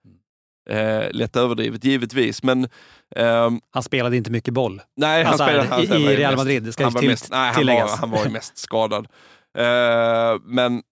Eh, 0.70 1.12
lätt 1.12 1.36
överdrivet 1.36 1.84
givetvis, 1.84 2.44
men... 2.44 2.68
ehm, 3.16 3.60
Han 3.72 3.84
spelade 3.84 4.18
inte 4.18 4.32
mycket 4.32 4.54
boll. 4.54 4.82
nej, 4.98 5.24
han 5.24 5.38
spelade, 5.38 5.68
han, 5.70 5.82
i- 5.82 5.86
i 5.86 6.16
Real 6.18 6.32
mest- 6.34 6.38
Madrid, 6.38 6.74
ska 6.74 6.84
han 6.84 6.94
var 6.94 7.02
mest, 7.02 7.32
nej, 7.32 7.54
han, 7.54 7.66
var, 7.68 7.98
han 7.98 8.12
var 8.12 8.24
ju 8.26 8.30
mest 8.32 8.58
skadad. 8.58 9.08
Eh, 9.58 10.40
men 10.44 10.84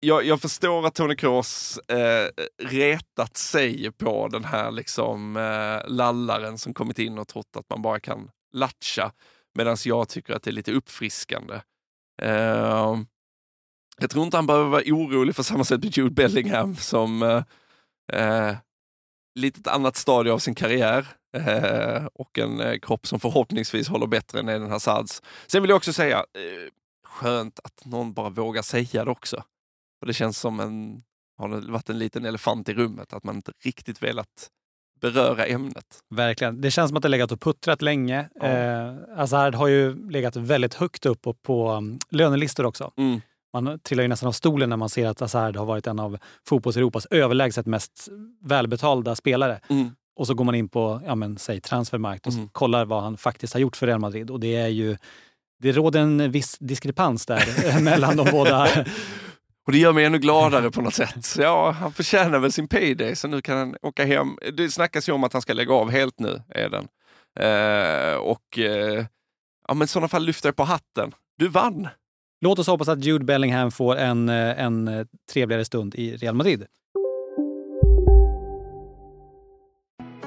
jag, 0.00 0.24
jag 0.24 0.40
förstår 0.40 0.86
att 0.86 0.94
Tony 0.94 1.16
Kroos 1.16 1.78
eh, 1.78 2.28
retat 2.62 3.36
sig 3.36 3.92
på 3.92 4.28
den 4.28 4.44
här 4.44 4.70
liksom, 4.70 5.36
eh, 5.36 5.90
lallaren 5.90 6.58
som 6.58 6.74
kommit 6.74 6.98
in 6.98 7.18
och 7.18 7.28
trott 7.28 7.56
att 7.56 7.70
man 7.70 7.82
bara 7.82 8.00
kan 8.00 8.30
latcha. 8.52 9.12
Medan 9.54 9.76
jag 9.84 10.08
tycker 10.08 10.34
att 10.34 10.42
det 10.42 10.50
är 10.50 10.52
lite 10.52 10.72
uppfriskande. 10.72 11.60
Eh, 12.22 12.96
jag 13.98 14.10
tror 14.10 14.24
inte 14.24 14.36
han 14.36 14.46
behöver 14.46 14.68
vara 14.68 14.82
orolig 14.86 15.36
för 15.36 15.42
samma 15.42 15.64
sätt 15.64 15.82
med 15.82 15.96
Jude 15.96 16.10
Bellingham 16.10 16.76
som 16.76 17.22
eh, 17.22 17.42
eh, 18.12 18.56
litet 19.34 19.66
annat 19.66 19.96
stadie 19.96 20.32
av 20.32 20.38
sin 20.38 20.54
karriär 20.54 21.06
eh, 21.36 22.06
och 22.14 22.38
en 22.38 22.60
eh, 22.60 22.78
kropp 22.78 23.06
som 23.06 23.20
förhoppningsvis 23.20 23.88
håller 23.88 24.06
bättre 24.06 24.40
än 24.40 24.48
Eden 24.48 24.70
Hazards. 24.70 25.22
Sen 25.46 25.62
vill 25.62 25.68
jag 25.68 25.76
också 25.76 25.92
säga, 25.92 26.18
eh, 26.18 26.70
skönt 27.04 27.60
att 27.64 27.84
någon 27.84 28.12
bara 28.12 28.30
vågar 28.30 28.62
säga 28.62 29.04
det 29.04 29.10
också. 29.10 29.44
För 29.98 30.06
det 30.06 30.12
känns 30.14 30.38
som 30.38 30.60
en, 30.60 31.02
har 31.38 31.48
det 31.48 31.72
varit 31.72 31.90
en 31.90 31.98
liten 31.98 32.24
elefant 32.24 32.68
i 32.68 32.74
rummet, 32.74 33.12
att 33.12 33.24
man 33.24 33.36
inte 33.36 33.52
riktigt 33.64 34.02
velat 34.02 34.48
beröra 35.00 35.46
ämnet. 35.46 36.00
Verkligen. 36.14 36.60
Det 36.60 36.70
känns 36.70 36.88
som 36.88 36.96
att 36.96 37.02
det 37.02 37.08
legat 37.08 37.32
och 37.32 37.40
puttrat 37.40 37.82
länge. 37.82 38.28
Ja. 38.34 38.46
Eh, 38.46 38.94
Hazard 39.16 39.54
har 39.54 39.66
ju 39.66 40.10
legat 40.10 40.36
väldigt 40.36 40.74
högt 40.74 41.06
upp 41.06 41.26
och 41.26 41.42
på 41.42 41.72
um, 41.72 41.98
lönelistor 42.10 42.66
också. 42.66 42.92
Mm. 42.96 43.20
Man 43.52 43.78
trillar 43.78 44.02
ju 44.02 44.08
nästan 44.08 44.28
av 44.28 44.32
stolen 44.32 44.68
när 44.70 44.76
man 44.76 44.88
ser 44.88 45.06
att 45.08 45.20
Hazard 45.20 45.56
har 45.56 45.66
varit 45.66 45.86
en 45.86 45.98
av 45.98 46.18
fotbolls-Europas 46.48 47.06
överlägset 47.10 47.66
mest 47.66 48.08
välbetalda 48.40 49.14
spelare. 49.14 49.60
Mm. 49.70 49.90
Och 50.16 50.26
så 50.26 50.34
går 50.34 50.44
man 50.44 50.54
in 50.54 50.68
på, 50.68 51.00
ja 51.06 51.14
men 51.14 51.38
säg 51.38 51.60
Transfermarkt 51.60 52.26
och 52.26 52.32
Mm. 52.32 52.48
kollar 52.48 52.84
vad 52.84 53.02
han 53.02 53.16
faktiskt 53.16 53.52
har 53.52 53.60
gjort 53.60 53.76
för 53.76 53.86
Real 53.86 54.00
Madrid. 54.00 54.30
Och 54.30 54.40
det 54.40 54.56
är 54.56 54.68
ju, 54.68 54.96
det 55.62 55.72
råder 55.72 56.00
en 56.00 56.30
viss 56.30 56.58
diskrepans 56.58 57.26
där 57.26 57.80
mellan 57.82 58.16
de 58.16 58.26
båda. 58.32 58.68
Och 59.66 59.72
det 59.72 59.78
gör 59.78 59.92
mig 59.92 60.04
ännu 60.04 60.18
gladare 60.18 60.70
på 60.70 60.82
något 60.82 60.94
sätt. 60.94 61.36
Ja, 61.38 61.70
han 61.70 61.92
förtjänar 61.92 62.38
väl 62.38 62.52
sin 62.52 62.68
payday, 62.68 63.16
så 63.16 63.28
nu 63.28 63.42
kan 63.42 63.58
han 63.58 63.76
åka 63.82 64.04
hem. 64.04 64.38
Det 64.52 64.70
snackas 64.70 65.08
ju 65.08 65.12
om 65.12 65.24
att 65.24 65.32
han 65.32 65.42
ska 65.42 65.52
lägga 65.52 65.74
av 65.74 65.90
helt 65.90 66.20
nu, 66.20 66.42
är 66.48 66.68
den. 66.68 66.88
Eh, 67.40 68.16
och 68.16 68.58
eh, 68.58 69.06
ja, 69.68 69.74
men 69.74 69.84
i 69.84 69.86
sådana 69.88 70.08
fall 70.08 70.24
lyfter 70.24 70.48
jag 70.48 70.56
på 70.56 70.64
hatten. 70.64 71.12
Du 71.38 71.48
vann! 71.48 71.88
Låt 72.40 72.58
oss 72.58 72.66
hoppas 72.66 72.88
att 72.88 73.04
Jude 73.04 73.24
Bellingham 73.24 73.70
får 73.70 73.96
en, 73.96 74.28
eh, 74.28 74.60
en 74.60 74.88
eh, 74.88 75.06
trevligare 75.32 75.64
stund 75.64 75.94
i 75.94 76.16
Real 76.16 76.34
Madrid. 76.34 76.66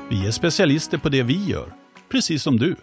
Vi 0.10 0.27
är 0.27 0.31
specialister 0.31 0.98
på 0.98 1.10
det 1.10 1.24
vi 1.24 1.46
gör, 1.46 1.74
precis 2.12 2.43
som 2.43 2.58
du. 2.58 2.75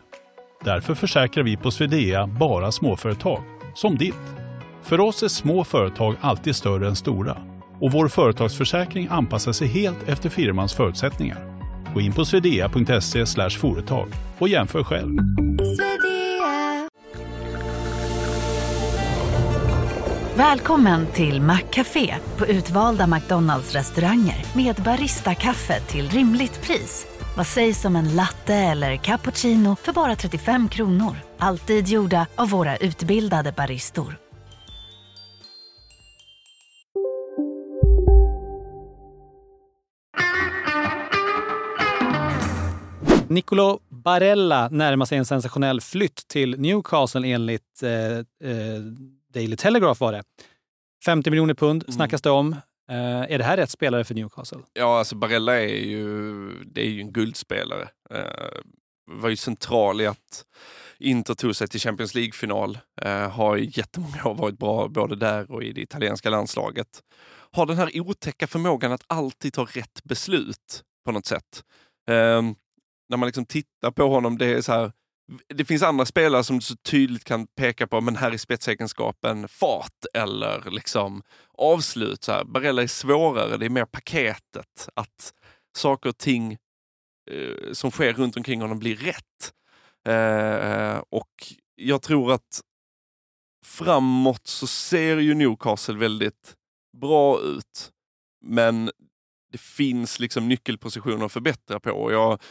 Därför 0.65 0.95
försäkrar 0.95 1.45
vi 1.45 1.57
på 1.57 1.71
Swedea 1.71 2.27
bara 2.27 2.73
småföretag, 2.73 3.43
som 3.75 3.97
ditt. 3.97 4.46
För 4.83 5.01
oss 5.01 5.23
är 5.23 5.29
små 5.29 5.65
företag 5.65 6.17
alltid 6.21 6.57
större 6.57 6.89
än 6.89 6.97
stora 6.97 7.37
och 7.81 7.93
vår 7.93 8.09
företagsförsäkring 8.09 9.09
anpassar 9.11 9.53
sig 9.53 9.69
helt 9.69 10.09
efter 10.09 10.29
firmans 10.29 10.75
förutsättningar. 10.75 11.39
Gå 11.95 12.01
in 12.01 12.13
på 12.13 12.25
swedea.se 12.25 13.51
företag 13.51 14.09
och 14.39 14.49
jämför 14.49 14.85
själv. 14.85 15.17
Välkommen 20.37 21.07
till 21.07 21.41
Maccafé 21.41 22.15
på 22.37 22.47
utvalda 22.47 23.07
McDonalds 23.07 23.73
restauranger 23.73 24.47
med 24.57 24.77
Baristakaffe 24.77 25.81
till 25.81 26.09
rimligt 26.09 26.63
pris. 26.63 27.07
Vad 27.37 27.47
sägs 27.47 27.85
om 27.85 27.97
en 27.97 28.17
latte 28.17 28.55
eller 28.55 28.97
cappuccino 28.97 29.77
för 29.83 29.93
bara 29.93 30.17
35 30.17 30.69
kronor? 30.69 31.17
Alltid 31.39 31.89
gjorda 31.89 32.27
av 32.37 32.51
våra 32.51 32.77
utbildade 32.77 33.53
baristor. 33.53 34.26
Nicolo 43.29 43.81
Barella 43.89 44.69
närmar 44.69 45.07
sig 45.07 45.19
en 45.19 45.25
sensationell 45.27 45.81
flytt 45.81 46.29
till 46.29 46.61
Newcastle 46.61 47.29
enligt 47.29 47.83
eh, 47.83 48.19
eh, 48.51 48.81
Daily 49.35 49.57
Telegraph 49.57 50.01
var 50.01 50.13
det. 50.13 50.23
50 51.05 51.31
miljoner 51.31 51.55
pund 51.55 51.83
Mm. 51.83 51.93
snackas 51.93 52.23
det 52.23 52.31
om. 52.31 52.53
Eh, 52.91 52.97
är 53.33 53.39
det 53.39 53.45
här 53.45 53.57
rätt 53.57 53.71
spelare 53.71 54.05
för 54.05 54.15
Newcastle? 54.15 54.59
Ja, 54.73 54.99
alltså 54.99 55.17
Barella 55.17 55.61
är 55.61 55.85
ju, 55.85 56.49
det 56.65 56.81
är 56.81 56.89
ju 56.91 57.01
en 57.01 57.13
guldspelare. 57.13 57.89
Eh, 58.11 58.61
var 59.11 59.29
ju 59.29 59.37
central 59.37 60.01
i 60.01 60.07
att 60.07 60.45
Inter 60.99 61.35
tog 61.35 61.57
sig 61.57 61.69
till 61.69 61.81
Champions 61.81 62.15
League-final. 62.15 62.79
Eh, 63.03 63.31
har 63.31 63.57
i 63.59 63.71
jättemånga 63.75 64.25
år 64.25 64.35
varit 64.35 64.59
bra 64.59 64.89
både 64.89 65.17
där 65.17 65.51
och 65.51 65.63
i 65.63 65.73
det 65.73 65.81
italienska 65.81 66.31
landslaget. 66.31 67.03
Har 67.53 67.67
den 67.67 67.77
här 67.77 67.91
otäcka 68.01 68.47
förmågan 68.47 68.93
att 68.93 69.03
alltid 69.07 69.53
ta 69.53 69.65
rätt 69.65 70.05
beslut 70.05 70.83
på 71.05 71.13
något 71.13 71.27
sätt. 71.27 71.63
Eh, 72.11 72.43
när 73.09 73.17
man 73.17 73.27
liksom 73.27 73.47
tittar 73.47 73.91
på 73.91 74.09
honom, 74.09 74.39
det 74.39 74.47
är 74.47 74.61
så 74.61 74.73
här, 74.73 74.93
det 75.49 75.65
finns 75.65 75.83
andra 75.83 76.07
spelare 76.07 76.45
som 76.45 76.57
du 76.57 76.63
så 76.63 76.77
tydligt 76.77 77.25
kan 77.25 77.47
peka 77.47 77.87
på, 77.87 78.01
men 78.01 78.17
här 78.17 78.33
är 78.33 78.37
spetsegenskapen 78.37 79.49
fart 79.49 80.05
eller 80.15 80.71
liksom 80.71 81.23
avslut. 81.59 82.25
Så 82.25 82.33
här. 82.33 82.45
Barella 82.45 82.83
är 82.83 82.87
svårare, 82.87 83.57
det 83.57 83.67
är 83.67 83.71
mer 83.71 83.85
paketet. 83.85 84.89
Att 84.95 85.33
saker 85.77 86.09
och 86.09 86.19
ting 86.19 86.53
eh, 87.31 87.73
som 87.73 87.91
sker 87.91 88.13
runt 88.13 88.37
omkring 88.37 88.61
honom 88.61 88.79
blir 88.79 88.97
rätt. 88.97 89.53
Eh, 90.07 90.15
eh 90.15 91.03
och 91.11 91.33
jag 91.75 92.03
tror 92.03 92.33
att 92.33 92.61
framåt 93.65 94.47
så 94.47 94.67
ser 94.67 95.17
ju 95.17 95.35
Newcastle 95.35 95.99
väldigt 95.99 96.55
bra 97.01 97.41
ut. 97.41 97.91
Men 98.45 98.91
det 99.53 99.61
finns 99.61 100.19
liksom 100.21 100.49
nyckelpositioner 100.49 101.27
att 101.27 101.33
förbättra 101.33 101.81
på. 101.81 102.13
Jag, 102.13 102.43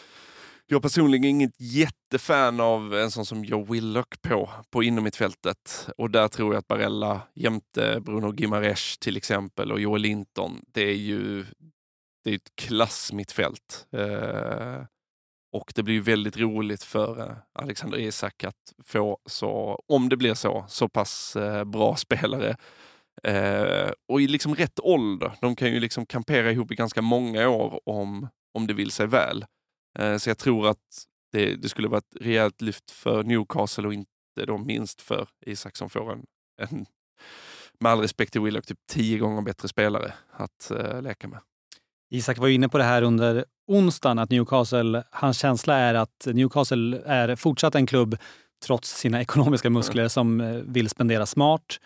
jag 0.67 0.81
personligen 0.81 1.23
är 1.23 1.29
inget 1.29 1.61
jättefan 1.61 2.59
av 2.59 2.95
en 2.95 3.11
sån 3.11 3.25
som 3.25 3.45
Joe 3.45 3.63
Willock 3.63 4.21
på, 4.21 4.49
på 4.69 4.83
inomhittfältet. 4.83 5.89
Och 5.97 6.11
där 6.11 6.27
tror 6.27 6.53
jag 6.53 6.59
att 6.59 6.67
Barella 6.67 7.21
jämte 7.35 7.99
Bruno 8.01 8.33
Gimares 8.35 8.97
till 8.97 9.17
exempel 9.17 9.71
och 9.71 9.79
Joel 9.79 10.01
Linton, 10.01 10.61
det 10.67 10.81
är 10.81 10.95
ju 10.95 11.45
det 12.23 12.31
är 12.31 12.35
ett 12.35 12.55
klassmittfält. 12.55 13.87
Eh, 13.91 14.83
och 15.51 15.71
det 15.75 15.83
blir 15.83 15.95
ju 15.95 16.01
väldigt 16.01 16.37
roligt 16.37 16.83
för 16.83 17.19
eh, 17.19 17.37
Alexander 17.53 17.97
Isak 17.97 18.43
att 18.43 18.73
få, 18.83 19.17
så, 19.25 19.83
om 19.87 20.09
det 20.09 20.17
blir 20.17 20.33
så, 20.33 20.65
så 20.67 20.89
pass 20.89 21.35
eh, 21.35 21.63
bra 21.63 21.95
spelare. 21.97 22.55
Eh, 23.23 23.91
och 24.07 24.21
i 24.21 24.27
liksom 24.27 24.55
rätt 24.55 24.79
ålder. 24.79 25.31
De 25.41 25.55
kan 25.55 25.67
ju 25.67 25.79
liksom 25.79 26.05
kampera 26.05 26.51
ihop 26.51 26.71
i 26.71 26.75
ganska 26.75 27.01
många 27.01 27.49
år 27.49 27.81
om, 27.85 28.27
om 28.53 28.67
det 28.67 28.73
vill 28.73 28.91
sig 28.91 29.07
väl. 29.07 29.45
Eh, 29.99 30.17
så 30.17 30.29
jag 30.29 30.37
tror 30.37 30.67
att 30.67 31.05
det, 31.31 31.55
det 31.55 31.69
skulle 31.69 31.87
vara 31.87 31.97
ett 31.97 32.17
rejält 32.21 32.61
lyft 32.61 32.91
för 32.91 33.23
Newcastle 33.23 33.87
och 33.87 33.93
inte 33.93 34.07
då 34.47 34.57
minst 34.57 35.01
för 35.01 35.27
Isak 35.45 35.75
som 35.77 35.89
får 35.89 36.11
en, 36.11 36.25
en 36.61 36.85
med 37.79 37.91
all 37.91 37.99
respekt 37.99 38.31
till 38.31 38.41
Willock, 38.41 38.65
typ 38.65 38.79
tio 38.91 39.17
gånger 39.17 39.41
bättre 39.41 39.67
spelare 39.67 40.13
att 40.31 40.71
eh, 40.71 41.01
leka 41.01 41.27
med. 41.27 41.39
Isak 42.11 42.37
var 42.37 42.47
inne 42.47 42.69
på 42.69 42.77
det 42.77 42.83
här 42.83 43.01
under 43.01 43.45
onsdagen, 43.67 44.19
att 44.19 44.29
Newcastle, 44.29 45.03
hans 45.11 45.37
känsla 45.37 45.75
är 45.75 45.93
att 45.93 46.27
Newcastle 46.33 47.01
är 47.05 47.35
fortsatt 47.35 47.75
en 47.75 47.87
klubb, 47.87 48.17
trots 48.65 48.97
sina 48.97 49.21
ekonomiska 49.21 49.69
muskler, 49.69 50.07
som 50.07 50.41
eh, 50.41 50.55
vill 50.55 50.89
spendera 50.89 51.25
smart. 51.25 51.79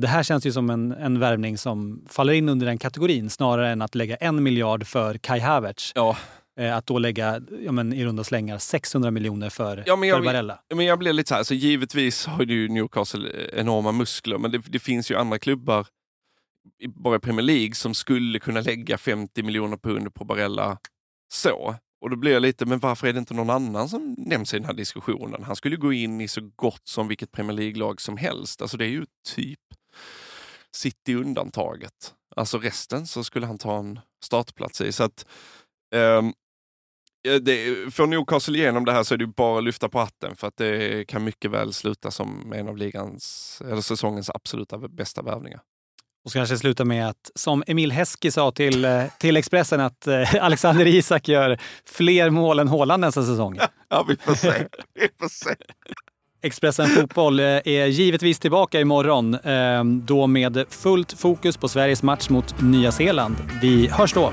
Det 0.00 0.06
här 0.06 0.22
känns 0.22 0.46
ju 0.46 0.52
som 0.52 0.70
en, 0.70 0.92
en 0.92 1.18
värvning 1.18 1.58
som 1.58 2.04
faller 2.08 2.32
in 2.32 2.48
under 2.48 2.66
den 2.66 2.78
kategorin 2.78 3.30
snarare 3.30 3.70
än 3.70 3.82
att 3.82 3.94
lägga 3.94 4.16
en 4.16 4.42
miljard 4.42 4.86
för 4.86 5.18
Kai 5.18 5.40
Havertz. 5.40 5.92
Ja, 5.94 6.16
Att 6.68 6.86
då 6.86 6.98
lägga 6.98 7.40
ja, 7.64 7.72
men, 7.72 7.92
i 7.92 8.04
runda 8.04 8.24
slängar 8.24 8.58
600 8.58 9.10
miljoner 9.10 9.50
för, 9.50 9.84
Ja, 9.86 9.96
men 9.96 10.08
jag- 10.08 10.18
för 10.18 10.24
Barella. 10.24 10.60
men 10.74 10.86
jag 10.86 10.98
blir 10.98 11.12
lite 11.12 11.28
så 11.28 11.34
här, 11.34 11.42
så 11.42 11.54
givetvis 11.54 12.26
har 12.26 12.44
ju 12.44 12.68
Newcastle 12.68 13.50
enorma 13.52 13.92
muskler, 13.92 14.38
men 14.38 14.50
det, 14.50 14.58
det 14.58 14.78
finns 14.78 15.10
ju 15.10 15.16
andra 15.16 15.38
klubbar 15.38 15.86
bara 16.94 17.16
i 17.16 17.18
Premier 17.18 17.46
League 17.46 17.74
som 17.74 17.94
skulle 17.94 18.38
kunna 18.38 18.60
lägga 18.60 18.98
50 18.98 19.42
miljoner 19.42 19.76
pund 19.76 20.14
på 20.14 20.24
Barella 20.24 20.78
så. 21.32 21.74
Och 22.00 22.10
då 22.10 22.16
blir 22.16 22.32
jag 22.32 22.42
lite, 22.42 22.66
men 22.66 22.78
varför 22.78 23.06
är 23.06 23.12
det 23.12 23.18
inte 23.18 23.34
någon 23.34 23.50
annan 23.50 23.88
som 23.88 24.14
nämns 24.18 24.54
i 24.54 24.56
den 24.56 24.66
här 24.66 24.72
diskussionen? 24.74 25.42
Han 25.44 25.56
skulle 25.56 25.74
ju 25.74 25.80
gå 25.80 25.92
in 25.92 26.20
i 26.20 26.28
så 26.28 26.50
gott 26.56 26.82
som 26.88 27.08
vilket 27.08 27.32
Premier 27.32 27.56
League-lag 27.56 28.00
som 28.00 28.16
helst. 28.16 28.62
Alltså 28.62 28.76
det 28.76 28.84
är 28.84 28.88
ju 28.88 29.06
typ 29.28 29.58
City 30.76 31.14
undantaget. 31.14 32.14
Alltså 32.36 32.58
resten 32.58 33.06
så 33.06 33.24
skulle 33.24 33.46
han 33.46 33.58
ta 33.58 33.78
en 33.78 34.00
startplats 34.24 34.80
i. 34.80 34.92
Så 34.92 35.04
att 35.04 35.26
Ja, 35.92 36.32
det, 37.22 37.94
får 37.94 38.06
Newcastle 38.06 38.58
igenom 38.58 38.84
det 38.84 38.92
här 38.92 39.02
så 39.02 39.14
är 39.14 39.18
det 39.18 39.26
bara 39.26 39.58
att 39.58 39.64
lyfta 39.64 39.88
på 39.88 39.98
hatten 39.98 40.36
för 40.36 40.46
att 40.46 40.56
det 40.56 41.04
kan 41.08 41.24
mycket 41.24 41.50
väl 41.50 41.72
sluta 41.72 42.10
som 42.10 42.52
en 42.52 42.68
av 42.68 42.76
ligans, 42.76 43.62
eller 43.70 43.80
säsongens 43.80 44.30
absoluta 44.30 44.78
bästa 44.78 45.22
värvningar. 45.22 45.60
Och 46.24 46.30
så 46.30 46.38
kanske 46.38 46.58
sluta 46.58 46.84
med 46.84 47.08
att, 47.08 47.30
som 47.34 47.64
Emil 47.66 47.92
Heski 47.92 48.30
sa 48.30 48.50
till, 48.50 48.84
eh, 48.84 49.02
till 49.18 49.36
Expressen, 49.36 49.80
att 49.80 50.06
eh, 50.06 50.44
Alexander 50.44 50.86
Isak 50.86 51.28
gör 51.28 51.58
fler 51.86 52.30
mål 52.30 52.58
än 52.58 52.68
Haaland 52.68 53.00
nästa 53.00 53.22
säsong. 53.22 53.58
Ja, 53.92 54.04
vi 54.08 54.16
får 54.16 54.34
se. 54.34 54.66
vi 54.94 55.08
får 55.20 55.28
se. 55.28 55.54
Expressen 56.42 56.86
Fotboll 56.86 57.40
eh, 57.40 57.46
är 57.46 57.86
givetvis 57.86 58.38
tillbaka 58.38 58.80
imorgon, 58.80 59.38
då 60.06 60.26
med 60.26 60.64
fullt 60.68 61.12
fokus 61.12 61.56
på 61.56 61.68
Sveriges 61.68 62.02
match 62.02 62.28
mot 62.28 62.60
Nya 62.60 62.92
Zeeland. 62.92 63.36
Vi 63.62 63.88
hörs 63.88 64.12
då! 64.12 64.32